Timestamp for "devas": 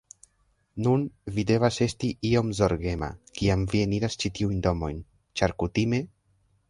1.51-1.77